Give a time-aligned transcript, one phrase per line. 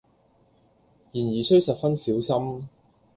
[1.11, 2.67] 然而須十分小心。